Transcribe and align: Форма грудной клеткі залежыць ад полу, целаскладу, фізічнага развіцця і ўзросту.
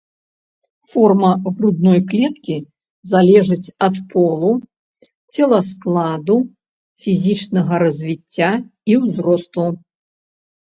Форма 0.91 1.29
грудной 1.57 1.99
клеткі 2.11 2.55
залежыць 3.11 3.73
ад 3.89 3.95
полу, 4.15 4.49
целаскладу, 5.37 6.37
фізічнага 7.07 7.73
развіцця 7.87 8.51
і 8.95 9.01
ўзросту. 9.05 9.67